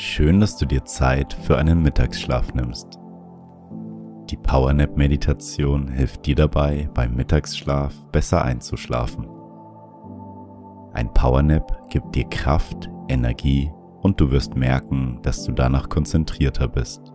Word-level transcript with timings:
Schön, 0.00 0.38
dass 0.38 0.56
du 0.56 0.64
dir 0.64 0.84
Zeit 0.84 1.32
für 1.32 1.58
einen 1.58 1.82
Mittagsschlaf 1.82 2.54
nimmst. 2.54 3.00
Die 4.30 4.36
Powernap-Meditation 4.36 5.88
hilft 5.88 6.24
dir 6.24 6.36
dabei, 6.36 6.88
beim 6.94 7.16
Mittagsschlaf 7.16 7.92
besser 8.12 8.44
einzuschlafen. 8.44 9.28
Ein 10.92 11.12
Powernap 11.12 11.90
gibt 11.90 12.14
dir 12.14 12.28
Kraft, 12.28 12.88
Energie 13.08 13.72
und 14.00 14.20
du 14.20 14.30
wirst 14.30 14.54
merken, 14.54 15.18
dass 15.22 15.42
du 15.42 15.50
danach 15.50 15.88
konzentrierter 15.88 16.68
bist. 16.68 17.12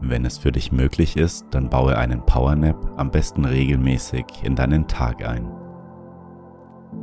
Wenn 0.00 0.24
es 0.24 0.38
für 0.38 0.50
dich 0.50 0.72
möglich 0.72 1.16
ist, 1.16 1.46
dann 1.52 1.70
baue 1.70 1.96
einen 1.96 2.26
Powernap 2.26 2.94
am 2.96 3.12
besten 3.12 3.44
regelmäßig 3.44 4.24
in 4.42 4.56
deinen 4.56 4.88
Tag 4.88 5.24
ein. 5.24 5.48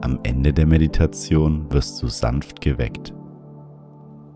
Am 0.01 0.19
Ende 0.23 0.51
der 0.51 0.65
Meditation 0.65 1.71
wirst 1.71 2.03
du 2.03 2.07
sanft 2.07 2.59
geweckt 2.59 3.13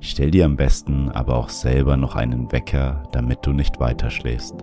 Stell 0.10 0.32
dir 0.32 0.46
am 0.46 0.56
besten 0.56 1.10
aber 1.10 1.36
auch 1.36 1.50
selber 1.50 1.98
noch 1.98 2.16
einen 2.16 2.50
Wecker, 2.54 3.04
damit 3.12 3.46
du 3.46 3.52
nicht 3.52 3.82
weiter 3.82 4.10
schläfst. 4.10 4.56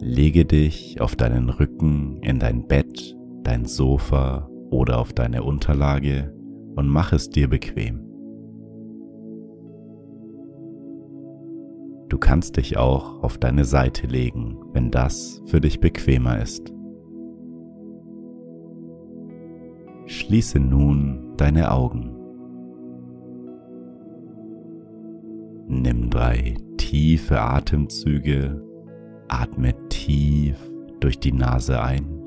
Lege 0.00 0.44
dich 0.44 1.00
auf 1.00 1.16
deinen 1.16 1.48
Rücken 1.48 2.22
in 2.22 2.38
dein 2.38 2.68
Bett, 2.68 3.16
dein 3.42 3.64
Sofa 3.64 4.50
oder 4.70 4.98
auf 4.98 5.14
deine 5.14 5.42
Unterlage 5.42 6.37
und 6.78 6.88
mach 6.88 7.12
es 7.12 7.28
dir 7.28 7.48
bequem. 7.48 8.04
Du 12.08 12.18
kannst 12.18 12.56
dich 12.56 12.76
auch 12.76 13.20
auf 13.24 13.36
deine 13.36 13.64
Seite 13.64 14.06
legen, 14.06 14.60
wenn 14.72 14.92
das 14.92 15.42
für 15.46 15.60
dich 15.60 15.80
bequemer 15.80 16.40
ist. 16.40 16.72
Schließe 20.06 20.60
nun 20.60 21.34
deine 21.36 21.72
Augen. 21.72 22.14
Nimm 25.66 26.10
drei 26.10 26.54
tiefe 26.76 27.40
Atemzüge, 27.40 28.64
atme 29.26 29.74
tief 29.88 30.56
durch 31.00 31.18
die 31.18 31.32
Nase 31.32 31.82
ein 31.82 32.17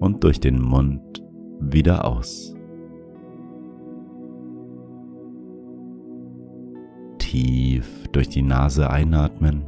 und 0.00 0.22
durch 0.24 0.40
den 0.40 0.60
Mund 0.60 1.22
wieder 1.60 2.04
aus. 2.04 2.54
Tief 7.18 8.08
durch 8.12 8.28
die 8.28 8.42
Nase 8.42 8.88
einatmen 8.90 9.64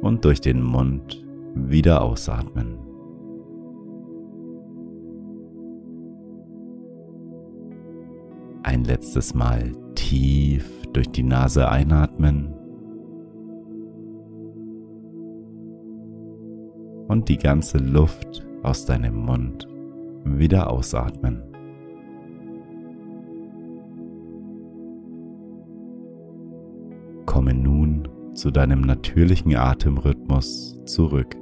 und 0.00 0.24
durch 0.24 0.40
den 0.40 0.62
Mund 0.62 1.24
wieder 1.54 2.02
ausatmen. 2.02 2.78
Ein 8.62 8.84
letztes 8.84 9.34
Mal 9.34 9.72
tief 9.94 10.82
durch 10.92 11.10
die 11.10 11.22
Nase 11.22 11.68
einatmen 11.68 12.54
und 17.12 17.28
die 17.28 17.36
ganze 17.36 17.76
Luft 17.76 18.42
aus 18.62 18.86
deinem 18.86 19.26
Mund 19.26 19.68
wieder 20.24 20.70
ausatmen. 20.70 21.42
Komme 27.26 27.52
nun 27.52 28.08
zu 28.32 28.50
deinem 28.50 28.80
natürlichen 28.80 29.54
Atemrhythmus 29.54 30.80
zurück. 30.86 31.36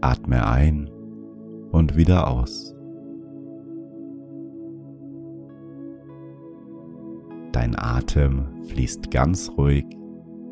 Atme 0.00 0.44
ein 0.44 0.90
und 1.70 1.96
wieder 1.96 2.28
aus. 2.28 2.74
Dein 7.52 7.78
Atem 7.78 8.46
fließt 8.66 9.12
ganz 9.12 9.52
ruhig 9.56 9.84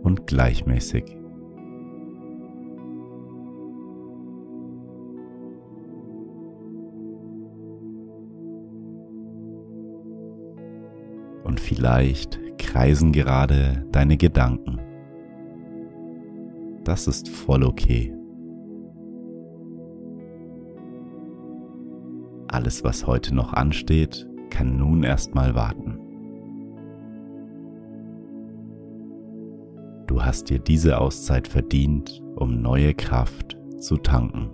und 0.04 0.28
gleichmäßig. 0.28 1.18
Vielleicht 11.68 12.40
kreisen 12.56 13.12
gerade 13.12 13.84
deine 13.92 14.16
Gedanken. 14.16 14.80
Das 16.84 17.06
ist 17.06 17.28
voll 17.28 17.62
okay. 17.62 18.14
Alles, 22.48 22.82
was 22.84 23.06
heute 23.06 23.34
noch 23.34 23.52
ansteht, 23.52 24.26
kann 24.48 24.78
nun 24.78 25.02
erstmal 25.02 25.54
warten. 25.54 25.98
Du 30.06 30.22
hast 30.24 30.48
dir 30.48 30.58
diese 30.58 30.98
Auszeit 30.98 31.46
verdient, 31.46 32.22
um 32.36 32.62
neue 32.62 32.94
Kraft 32.94 33.58
zu 33.76 33.98
tanken. 33.98 34.48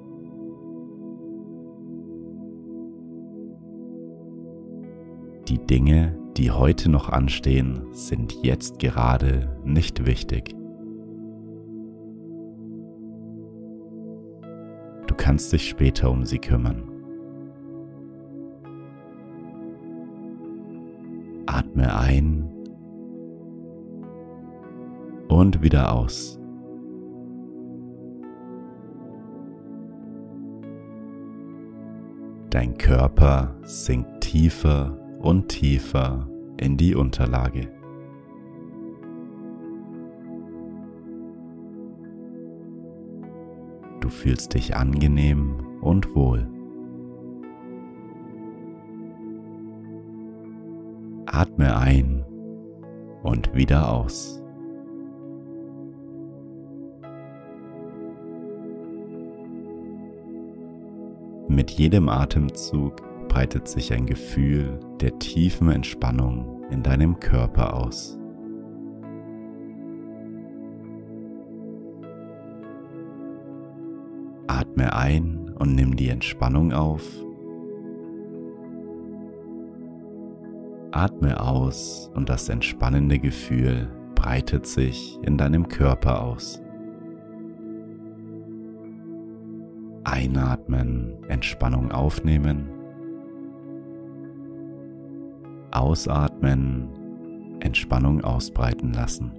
Die 5.49 5.65
Dinge, 5.65 6.19
die 6.37 6.51
heute 6.51 6.91
noch 6.91 7.09
anstehen, 7.09 7.87
sind 7.93 8.35
jetzt 8.43 8.79
gerade 8.79 9.57
nicht 9.65 10.07
wichtig. 10.07 10.55
Du 15.07 15.15
kannst 15.17 15.53
dich 15.53 15.69
später 15.69 16.11
um 16.11 16.25
sie 16.25 16.39
kümmern. 16.39 16.91
Atme 21.47 21.97
ein 21.97 22.51
und 25.29 25.63
wieder 25.63 25.93
aus. 25.93 26.41
Dein 32.51 32.77
Körper 32.79 33.57
sinkt 33.63 34.21
tiefer 34.21 35.04
und 35.25 35.49
tiefer 35.49 36.29
in 36.59 36.77
die 36.77 36.95
Unterlage. 36.95 37.69
Du 44.01 44.11
fühlst 44.11 44.53
dich 44.53 44.77
angenehm 44.77 45.79
und 45.81 46.15
wohl. 46.15 46.47
Atme 51.25 51.75
ein 51.75 52.23
und 53.23 53.55
wieder 53.55 53.91
aus. 53.91 54.43
Mit 61.49 61.71
jedem 61.71 62.11
Atemzug 62.11 63.14
breitet 63.35 63.67
sich 63.67 63.93
ein 63.93 64.07
Gefühl 64.07 64.79
der 65.01 65.19
tiefen 65.19 65.69
Entspannung 65.69 66.63
in 66.71 66.85
deinem 66.85 67.19
Körper 67.19 67.75
aus. 67.75 68.17
Atme 74.47 74.95
ein 74.95 75.53
und 75.59 75.75
nimm 75.75 75.97
die 75.97 76.11
Entspannung 76.11 76.73
auf. 76.73 77.03
Atme 80.93 81.41
aus 81.41 82.13
und 82.15 82.29
das 82.29 82.49
entspannende 82.49 83.19
Gefühl 83.19 83.89
breitet 84.15 84.65
sich 84.65 85.19
in 85.23 85.37
deinem 85.37 85.67
Körper 85.67 86.23
aus. 86.23 86.63
Einatmen, 90.05 91.17
Entspannung 91.27 91.91
aufnehmen. 91.91 92.74
Ausatmen, 95.75 96.89
Entspannung 97.61 98.23
ausbreiten 98.23 98.93
lassen. 98.93 99.33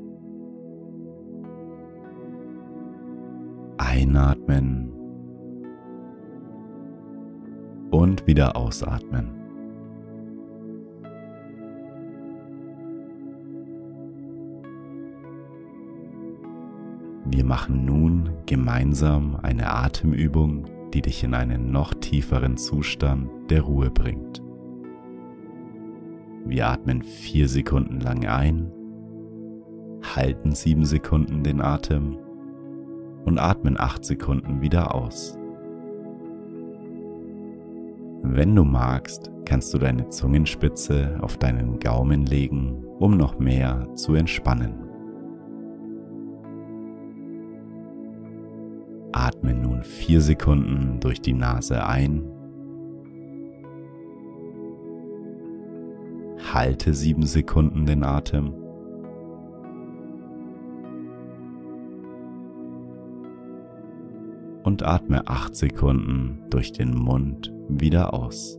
Einatmen 3.77 4.91
und 7.91 8.27
wieder 8.27 8.57
ausatmen. 8.57 9.35
Wir 17.27 17.43
machen 17.43 17.85
nun 17.85 18.29
gemeinsam 18.45 19.37
eine 19.41 19.71
Atemübung, 19.71 20.65
die 20.93 21.01
dich 21.01 21.23
in 21.23 21.33
einen 21.33 21.71
noch 21.71 21.93
tieferen 21.93 22.57
Zustand 22.57 23.29
der 23.49 23.61
Ruhe 23.61 23.89
bringt. 23.89 24.44
Wir 26.47 26.67
atmen 26.67 27.01
vier 27.01 27.47
Sekunden 27.47 27.99
lang 27.99 28.27
ein, 28.27 28.71
halten 30.15 30.51
sieben 30.51 30.85
Sekunden 30.85 31.43
den 31.43 31.59
Atem 31.59 32.19
und 33.25 33.39
atmen 33.39 33.79
acht 33.79 34.05
Sekunden 34.05 34.61
wieder 34.61 34.93
aus. 34.93 35.39
Wenn 38.21 38.55
du 38.55 38.63
magst, 38.63 39.31
kannst 39.45 39.73
du 39.73 39.79
deine 39.79 40.09
Zungenspitze 40.09 41.17
auf 41.19 41.37
deinen 41.37 41.79
Gaumen 41.79 42.27
legen, 42.27 42.85
um 42.99 43.17
noch 43.17 43.39
mehr 43.39 43.87
zu 43.95 44.13
entspannen. 44.13 44.75
Atme 49.13 49.55
nun 49.55 49.83
vier 49.83 50.21
Sekunden 50.21 50.99
durch 50.99 51.21
die 51.21 51.33
Nase 51.33 51.87
ein 51.87 52.34
Halte 56.55 56.93
sieben 56.93 57.25
Sekunden 57.25 57.85
den 57.85 58.05
Atem. 58.05 58.53
Und 64.63 64.81
atme 64.83 65.27
acht 65.27 65.53
Sekunden 65.53 66.45
durch 66.49 66.71
den 66.71 66.95
Mund 66.95 67.53
wieder 67.67 68.13
aus. 68.13 68.57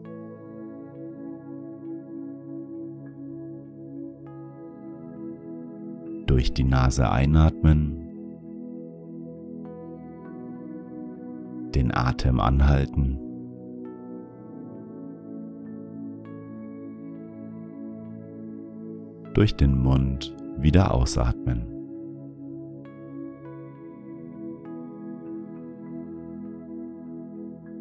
Durch 6.26 6.52
die 6.52 6.64
Nase 6.64 7.10
einatmen. 7.10 7.96
Den 11.74 11.96
Atem 11.96 12.40
anhalten. 12.40 13.25
Durch 19.36 19.54
den 19.54 19.76
Mund 19.82 20.34
wieder 20.56 20.94
ausatmen. 20.94 21.66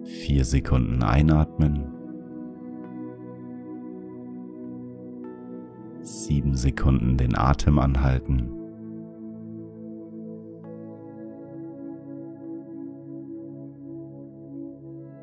Vier 0.04 0.44
Sekunden 0.44 1.02
einatmen. 1.02 1.86
Sieben 6.02 6.58
Sekunden 6.58 7.16
den 7.16 7.38
Atem 7.38 7.80
anhalten. 7.80 8.50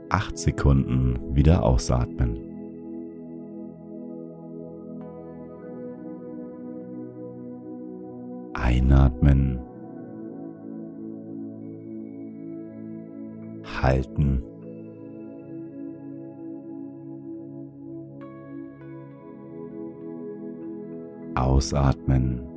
Acht 0.09 0.39
Sekunden 0.39 1.37
wieder 1.37 1.63
ausatmen. 1.63 2.52
Einatmen. 8.73 9.61
Halten. 13.83 14.43
Ausatmen. 21.35 22.52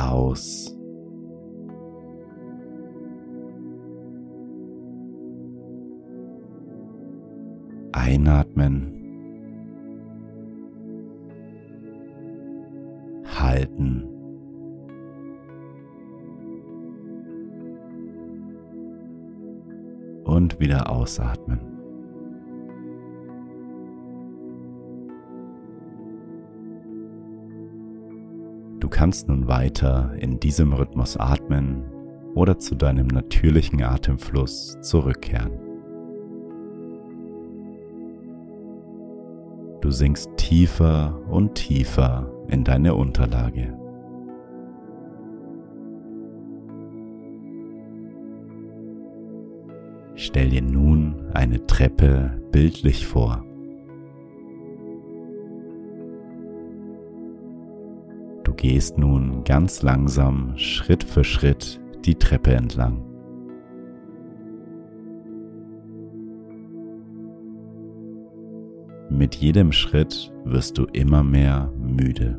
Aus. 0.00 0.76
Einatmen. 7.92 8.96
Halten. 13.24 14.04
Und 20.24 20.60
wieder 20.60 20.90
ausatmen. 20.90 21.69
Kannst 29.00 29.28
nun 29.28 29.48
weiter 29.48 30.12
in 30.18 30.40
diesem 30.40 30.74
Rhythmus 30.74 31.16
atmen 31.16 31.84
oder 32.34 32.58
zu 32.58 32.74
deinem 32.74 33.06
natürlichen 33.06 33.82
Atemfluss 33.82 34.76
zurückkehren. 34.82 35.52
Du 39.80 39.90
sinkst 39.90 40.28
tiefer 40.36 41.18
und 41.30 41.54
tiefer 41.54 42.30
in 42.48 42.62
deine 42.62 42.94
Unterlage. 42.94 43.74
Stell 50.14 50.50
dir 50.50 50.60
nun 50.60 51.30
eine 51.32 51.64
Treppe 51.66 52.38
bildlich 52.52 53.06
vor. 53.06 53.49
Gehst 58.60 58.98
nun 58.98 59.42
ganz 59.44 59.80
langsam 59.80 60.52
Schritt 60.58 61.02
für 61.02 61.24
Schritt 61.24 61.80
die 62.04 62.14
Treppe 62.14 62.52
entlang. 62.52 63.02
Mit 69.08 69.34
jedem 69.34 69.72
Schritt 69.72 70.30
wirst 70.44 70.76
du 70.76 70.84
immer 70.84 71.24
mehr 71.24 71.72
müde. 71.78 72.38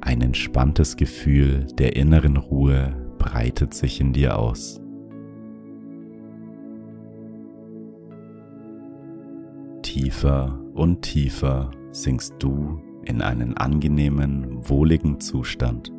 Ein 0.00 0.20
entspanntes 0.20 0.96
Gefühl 0.96 1.66
der 1.78 1.96
inneren 1.96 2.36
Ruhe 2.36 2.94
breitet 3.18 3.74
sich 3.74 4.00
in 4.00 4.12
dir 4.12 4.38
aus. 4.38 4.81
Tiefer 10.02 10.58
und 10.74 11.02
tiefer 11.02 11.70
sinkst 11.92 12.34
du 12.40 12.80
in 13.04 13.22
einen 13.22 13.56
angenehmen, 13.56 14.68
wohligen 14.68 15.20
Zustand. 15.20 15.92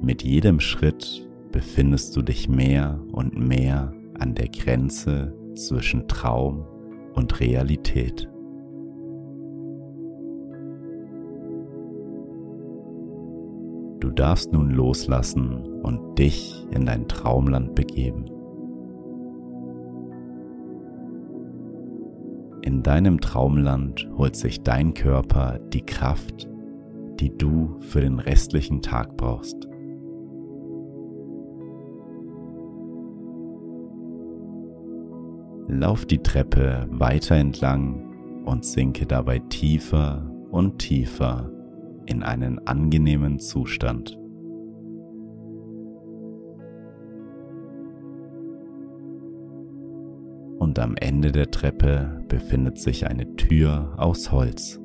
Mit 0.00 0.22
jedem 0.22 0.60
Schritt 0.60 1.28
befindest 1.50 2.14
du 2.14 2.22
dich 2.22 2.48
mehr 2.48 3.00
und 3.10 3.36
mehr 3.36 3.92
an 4.20 4.36
der 4.36 4.46
Grenze 4.46 5.36
zwischen 5.56 6.06
Traum 6.06 6.64
und 7.14 7.40
Realität. 7.40 8.30
Du 13.98 14.10
darfst 14.10 14.52
nun 14.52 14.70
loslassen 14.70 15.82
und 15.82 16.20
dich 16.20 16.64
in 16.70 16.86
dein 16.86 17.08
Traumland 17.08 17.74
begeben. 17.74 18.31
In 22.82 22.86
deinem 22.86 23.20
Traumland 23.20 24.08
holt 24.18 24.34
sich 24.34 24.64
dein 24.64 24.92
Körper 24.92 25.60
die 25.72 25.82
Kraft, 25.82 26.48
die 27.20 27.30
du 27.30 27.78
für 27.78 28.00
den 28.00 28.18
restlichen 28.18 28.82
Tag 28.82 29.16
brauchst. 29.16 29.68
Lauf 35.68 36.06
die 36.06 36.24
Treppe 36.24 36.88
weiter 36.90 37.36
entlang 37.36 38.42
und 38.46 38.64
sinke 38.64 39.06
dabei 39.06 39.38
tiefer 39.38 40.28
und 40.50 40.80
tiefer 40.80 41.52
in 42.06 42.24
einen 42.24 42.66
angenehmen 42.66 43.38
Zustand. 43.38 44.18
Und 50.62 50.78
am 50.78 50.94
Ende 50.94 51.32
der 51.32 51.50
Treppe 51.50 52.22
befindet 52.28 52.78
sich 52.78 53.08
eine 53.08 53.34
Tür 53.34 53.94
aus 53.96 54.30
Holz. 54.30 54.78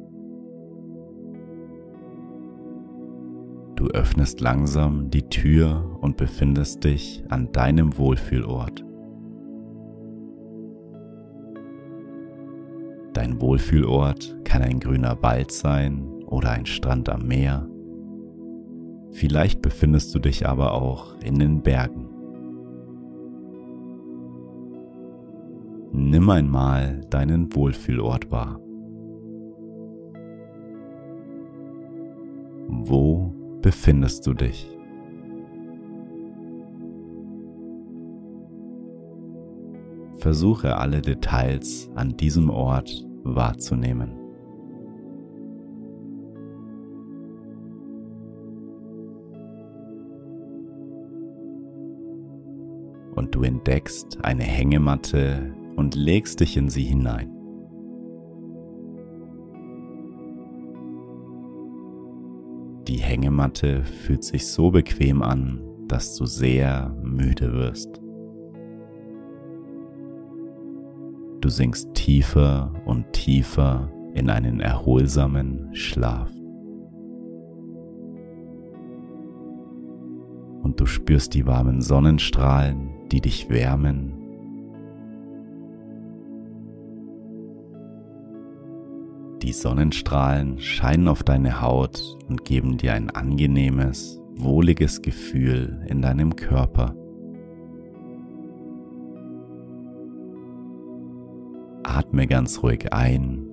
Du 3.76 3.86
öffnest 3.90 4.42
langsam 4.42 5.12
die 5.12 5.30
Tür 5.30 6.00
und 6.02 6.18
befindest 6.18 6.84
dich 6.84 7.24
an 7.30 7.52
deinem 7.52 7.96
Wohlfühlort. 7.96 8.84
Dein 13.14 13.40
Wohlfühlort 13.40 14.36
kann 14.46 14.64
ein 14.64 14.80
grüner 14.80 15.22
Wald 15.22 15.52
sein 15.52 16.24
oder 16.26 16.50
ein 16.54 16.66
Strand 16.66 17.08
am 17.08 17.28
Meer. 17.28 17.70
Vielleicht 19.12 19.62
befindest 19.62 20.16
du 20.16 20.18
dich 20.18 20.48
aber 20.48 20.74
auch 20.74 21.20
in 21.22 21.38
den 21.38 21.62
Bergen. 21.62 22.07
Nimm 26.00 26.30
einmal 26.30 27.02
deinen 27.10 27.52
Wohlfühlort 27.56 28.30
wahr. 28.30 28.60
Wo 32.68 33.34
befindest 33.64 34.28
du 34.28 34.36
dich? 34.36 34.70
Versuche 40.20 40.78
alle 40.78 41.02
Details 41.02 41.90
an 41.96 42.16
diesem 42.16 42.52
Ort 42.52 43.04
wahrzunehmen. 43.24 44.12
Und 53.16 53.34
du 53.34 53.42
entdeckst 53.42 54.24
eine 54.24 54.44
Hängematte 54.44 55.57
und 55.78 55.96
legst 55.96 56.42
dich 56.42 56.58
in 56.58 56.68
sie 56.68 56.84
hinein. 56.84 57.32
Die 62.88 62.98
Hängematte 62.98 63.84
fühlt 63.84 64.24
sich 64.24 64.48
so 64.48 64.72
bequem 64.72 65.22
an, 65.22 65.62
dass 65.88 66.16
du 66.16 66.26
sehr 66.26 66.90
müde 67.02 67.54
wirst. 67.54 68.02
Du 71.42 71.50
sinkst 71.50 71.94
tiefer 71.94 72.74
und 72.86 73.14
tiefer 73.14 73.92
in 74.14 74.30
einen 74.30 74.60
erholsamen 74.60 75.70
Schlaf. 75.74 76.32
Und 80.64 80.80
du 80.80 80.86
spürst 80.86 81.36
die 81.36 81.46
warmen 81.46 81.82
Sonnenstrahlen, 81.82 82.90
die 83.12 83.22
dich 83.22 83.50
wärmen. 83.50 84.17
Die 89.48 89.54
Sonnenstrahlen 89.54 90.60
scheinen 90.60 91.08
auf 91.08 91.24
deine 91.24 91.62
Haut 91.62 92.18
und 92.28 92.44
geben 92.44 92.78
dir 92.78 92.92
ein 92.96 93.10
angenehmes, 93.10 94.20
wohliges 94.36 95.02
Gefühl 95.02 95.86
in 95.88 96.02
deinem 96.02 96.36
Körper. 96.36 96.94
Atme 101.84 102.28
ganz 102.28 102.62
ruhig 102.62 102.92
ein 102.92 103.48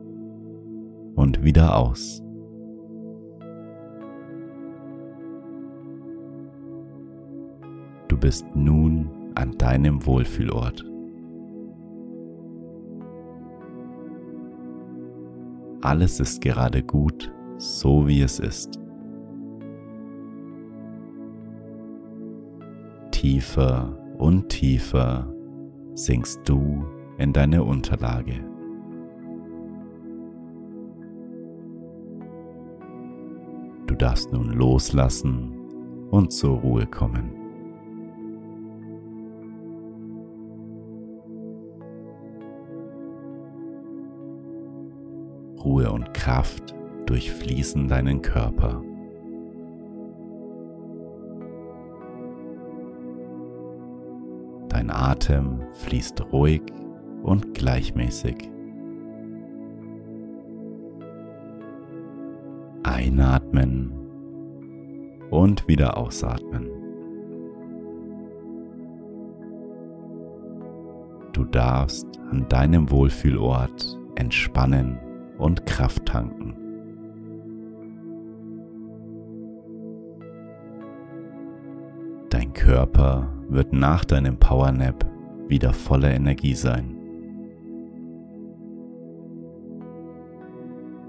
und 1.15 1.45
wieder 1.45 1.77
aus. 1.77 2.21
Du 8.09 8.19
bist 8.19 8.45
nun 8.57 9.31
an 9.37 9.57
deinem 9.59 10.05
Wohlfühlort. 10.05 10.94
Alles 15.85 16.19
ist 16.19 16.41
gerade 16.41 16.83
gut, 16.83 17.31
so 17.59 18.09
wie 18.09 18.23
es 18.23 18.39
ist. 18.39 18.81
Tiefer 23.11 23.95
und 24.17 24.49
tiefer 24.49 25.31
sinkst 25.93 26.41
du 26.47 26.87
in 27.19 27.35
deine 27.35 27.63
Unterlage. 27.63 28.33
Du 33.87 33.95
darfst 33.95 34.33
nun 34.33 34.55
loslassen 34.55 35.53
und 36.11 36.33
zur 36.33 36.61
Ruhe 36.61 36.87
kommen. 36.87 37.44
Ruhe 45.65 45.91
und 45.91 46.13
Kraft 46.13 46.75
durchfließen 47.07 47.89
deinen 47.89 48.21
Körper. 48.21 48.83
Dein 54.69 54.91
Atem 54.91 55.61
fließt 55.73 56.33
ruhig 56.33 56.63
und 57.23 57.55
gleichmäßig. 57.55 58.51
Einatmen 62.83 63.93
und 65.31 65.67
wieder 65.67 65.97
ausatmen. 65.97 66.69
Du 71.33 71.45
darfst 71.45 72.07
an 72.31 72.47
deinem 72.49 72.91
Wohlfühlort 72.91 73.99
entspannen 74.17 74.99
und 75.39 75.67
Kraft 75.67 76.07
tanken. 76.07 76.55
Dein 82.31 82.53
Körper 82.53 83.33
wird 83.49 83.73
nach 83.73 84.05
deinem 84.05 84.37
Powernap 84.39 85.05
wieder 85.49 85.73
voller 85.73 86.13
Energie 86.13 86.55
sein. 86.55 86.97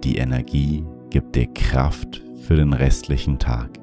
Die 0.03 0.17
Energie 0.17 0.85
gibt 1.09 1.35
dir 1.35 1.47
Kraft 1.47 2.21
für 2.41 2.55
den 2.55 2.73
restlichen 2.73 3.39
Tag. 3.39 3.79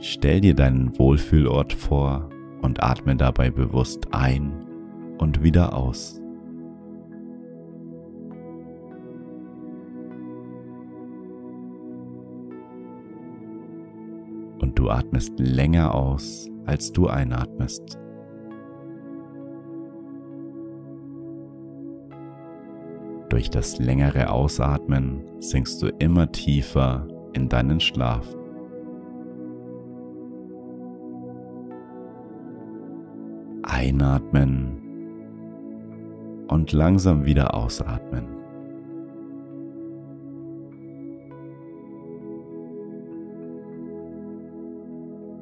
Stell 0.00 0.42
dir 0.42 0.54
deinen 0.54 0.98
Wohlfühlort 0.98 1.72
vor 1.72 2.28
und 2.64 2.82
atme 2.82 3.14
dabei 3.14 3.50
bewusst 3.50 4.08
ein 4.12 4.66
und 5.18 5.42
wieder 5.42 5.76
aus. 5.76 6.18
Und 14.60 14.78
du 14.78 14.88
atmest 14.88 15.38
länger 15.38 15.94
aus, 15.94 16.48
als 16.64 16.90
du 16.90 17.06
einatmest. 17.06 17.98
Durch 23.28 23.50
das 23.50 23.78
längere 23.78 24.30
Ausatmen 24.30 25.22
sinkst 25.38 25.82
du 25.82 25.88
immer 25.98 26.32
tiefer 26.32 27.06
in 27.34 27.50
deinen 27.50 27.80
Schlaf. 27.80 28.26
Einatmen 33.74 34.80
und 36.46 36.70
langsam 36.70 37.24
wieder 37.24 37.54
ausatmen. 37.54 38.24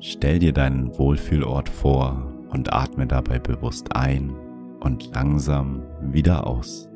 Stell 0.00 0.38
dir 0.38 0.54
deinen 0.54 0.96
Wohlfühlort 0.98 1.68
vor 1.68 2.32
und 2.48 2.72
atme 2.72 3.06
dabei 3.06 3.38
bewusst 3.38 3.94
ein 3.94 4.34
und 4.80 5.14
langsam 5.14 5.82
wieder 6.00 6.46
aus. 6.46 6.88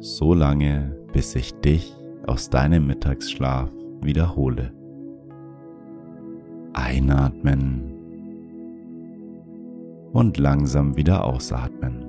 So 0.00 0.34
lange, 0.34 0.94
bis 1.14 1.34
ich 1.36 1.54
dich 1.54 1.96
aus 2.26 2.50
deinem 2.50 2.86
Mittagsschlaf 2.86 3.70
wiederhole. 4.02 4.74
Einatmen 6.74 7.91
und 10.12 10.38
langsam 10.38 10.96
wieder 10.96 11.24
ausatmen. 11.24 12.01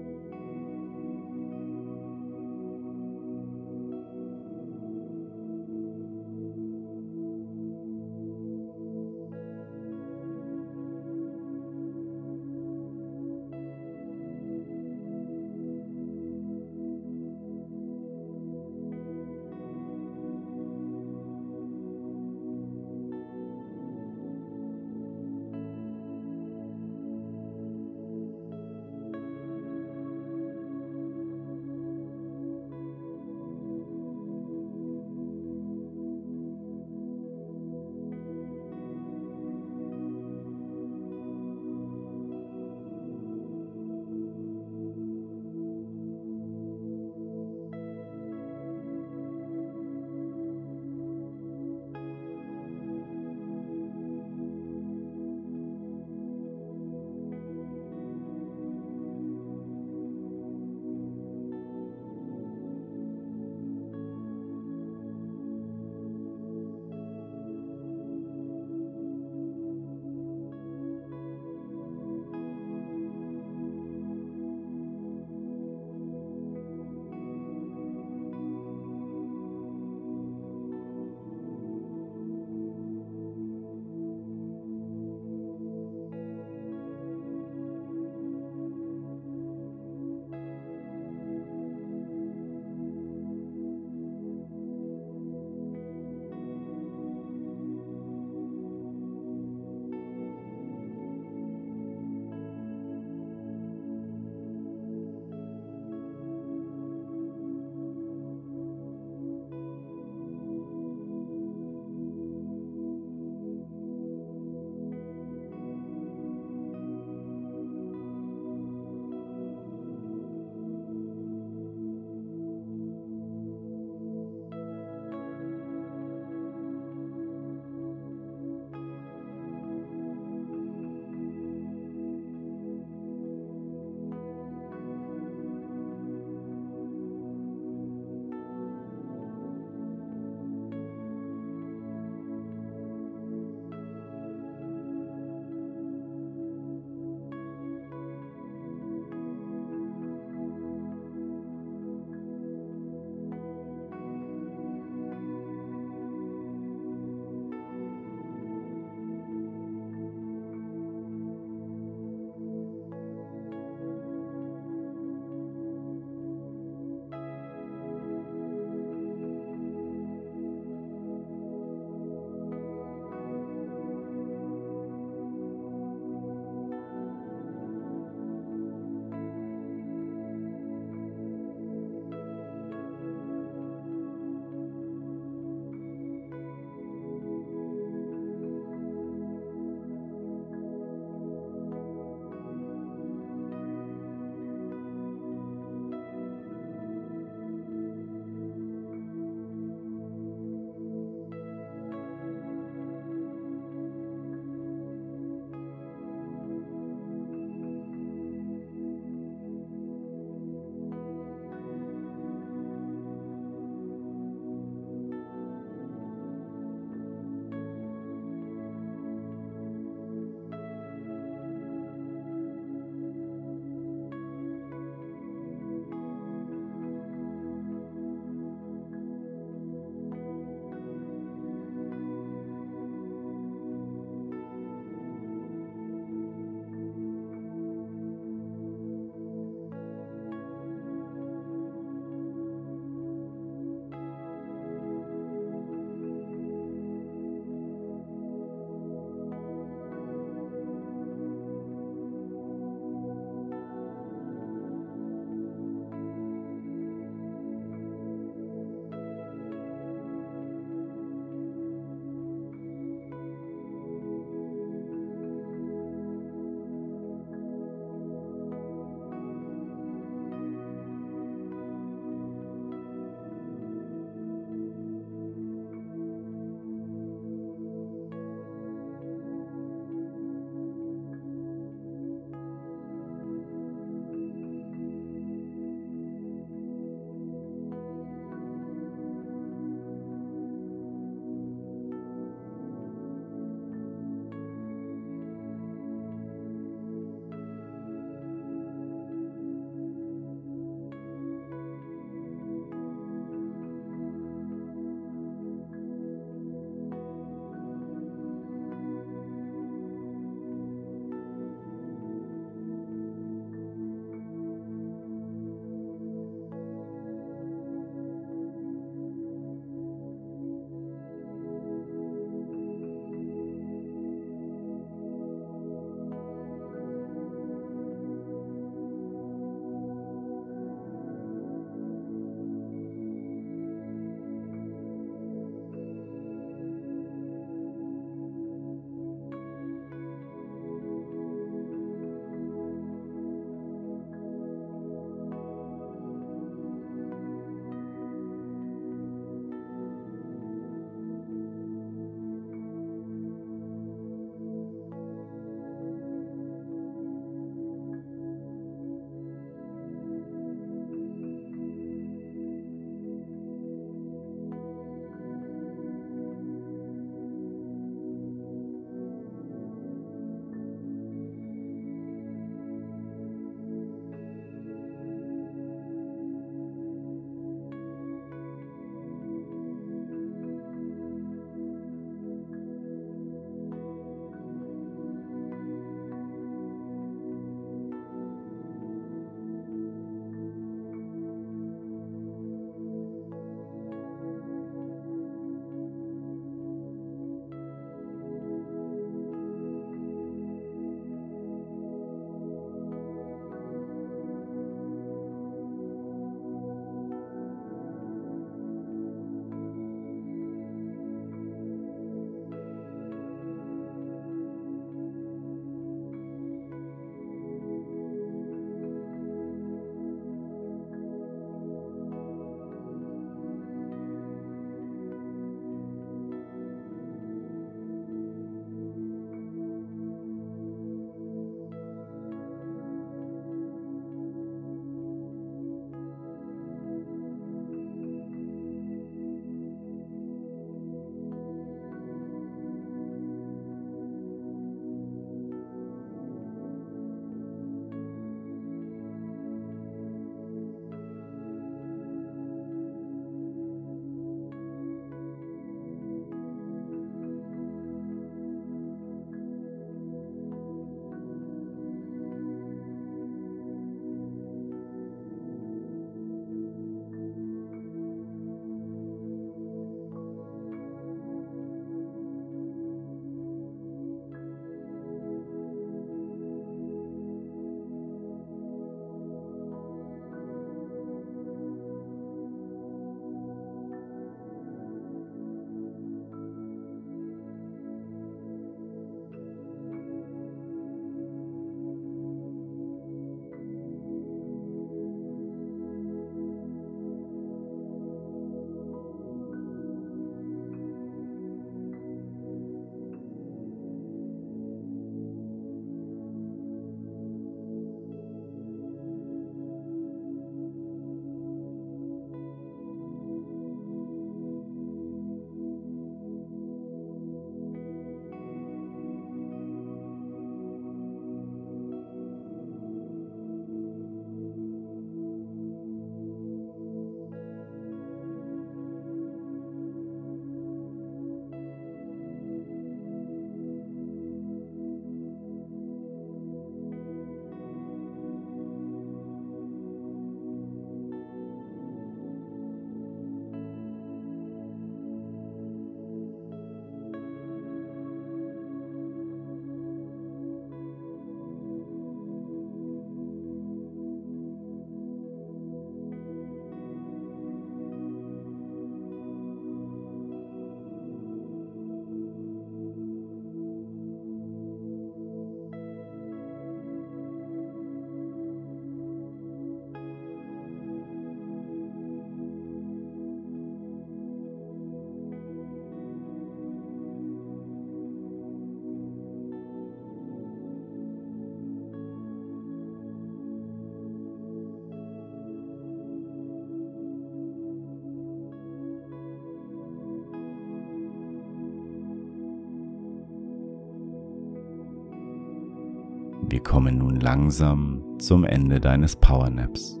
Kommen 596.66 596.98
nun 596.98 597.20
langsam 597.20 598.02
zum 598.18 598.42
Ende 598.42 598.80
deines 598.80 599.14
Powernaps. 599.14 600.00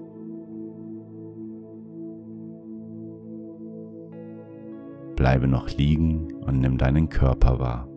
Bleibe 5.14 5.46
noch 5.46 5.70
liegen 5.70 6.34
und 6.44 6.58
nimm 6.60 6.76
deinen 6.76 7.08
Körper 7.08 7.60
wahr. 7.60 7.88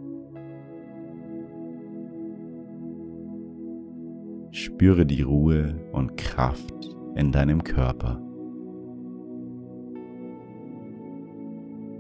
Spüre 4.52 5.06
die 5.06 5.24
Ruhe 5.24 5.76
und 5.92 6.16
Kraft 6.16 6.96
in 7.16 7.32
deinem 7.32 7.64
Körper. 7.64 8.22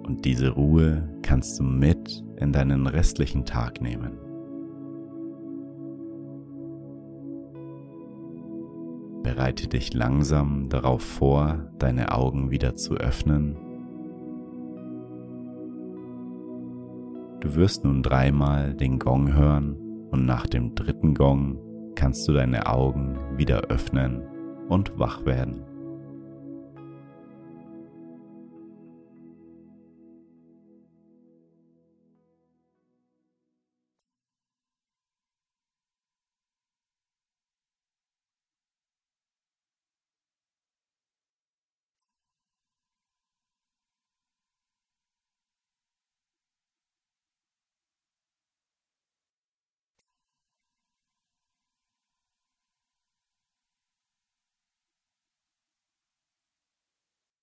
Und 0.05 0.23
diese 0.23 0.51
Ruhe 0.51 1.09
kannst 1.23 1.59
du 1.59 1.63
mit 1.63 2.23
in 2.37 2.51
deinen 2.51 2.85
restlichen 2.85 3.43
Tag 3.43 3.81
nehmen. 3.81 4.28
Bereite 9.35 9.67
dich 9.67 9.93
langsam 9.93 10.69
darauf 10.69 11.03
vor, 11.03 11.69
deine 11.77 12.13
Augen 12.13 12.49
wieder 12.49 12.73
zu 12.73 12.95
öffnen. 12.95 13.55
Du 17.39 17.53
wirst 17.53 17.83
nun 17.83 18.01
dreimal 18.01 18.73
den 18.73 18.97
Gong 18.97 19.31
hören 19.35 19.75
und 20.09 20.25
nach 20.25 20.47
dem 20.47 20.73
dritten 20.73 21.13
Gong 21.13 21.59
kannst 21.93 22.27
du 22.27 22.33
deine 22.33 22.65
Augen 22.65 23.19
wieder 23.37 23.65
öffnen 23.69 24.23
und 24.67 24.97
wach 24.97 25.23
werden. 25.27 25.61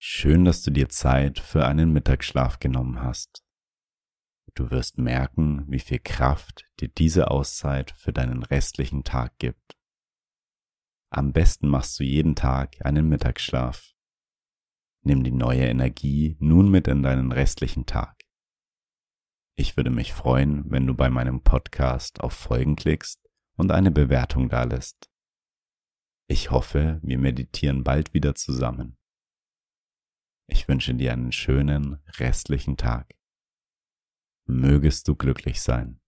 Schön, 0.09 0.45
dass 0.45 0.63
du 0.63 0.71
dir 0.71 0.89
Zeit 0.89 1.41
für 1.41 1.67
einen 1.67 1.93
Mittagsschlaf 1.93 2.61
genommen 2.61 3.03
hast. 3.03 3.43
Du 4.55 4.71
wirst 4.71 4.99
merken, 4.99 5.65
wie 5.67 5.81
viel 5.81 5.99
Kraft 5.99 6.65
dir 6.79 6.87
diese 6.87 7.29
Auszeit 7.33 7.91
für 7.91 8.13
deinen 8.13 8.45
restlichen 8.45 9.03
Tag 9.03 9.37
gibt. 9.39 9.77
Am 11.11 11.33
besten 11.33 11.67
machst 11.67 11.99
du 11.99 12.05
jeden 12.05 12.37
Tag 12.37 12.77
einen 12.87 13.09
Mittagsschlaf. 13.09 13.95
Nimm 15.03 15.25
die 15.25 15.33
neue 15.33 15.67
Energie 15.67 16.37
nun 16.39 16.71
mit 16.71 16.87
in 16.87 17.03
deinen 17.03 17.33
restlichen 17.33 17.85
Tag. 17.85 18.17
Ich 19.57 19.77
würde 19.77 19.91
mich 19.91 20.13
freuen, 20.13 20.71
wenn 20.71 20.87
du 20.87 20.95
bei 20.95 21.11
meinem 21.11 21.43
Podcast 21.43 22.21
auf 22.21 22.33
Folgen 22.33 22.77
klickst 22.77 23.29
und 23.57 23.73
eine 23.73 23.91
Bewertung 23.91 24.49
dalässt. 24.51 25.11
Ich 26.29 26.53
hoffe, 26.53 27.01
wir 27.03 27.19
meditieren 27.19 27.83
bald 27.83 28.15
wieder 28.15 28.37
zusammen. 28.37 28.97
Ich 30.49 30.69
wünsche 30.69 30.95
dir 30.95 31.13
einen 31.13 31.33
schönen 31.33 32.03
restlichen 32.19 32.77
Tag. 32.77 33.15
Mögest 34.47 35.09
du 35.09 35.17
glücklich 35.17 35.61
sein. 35.61 36.01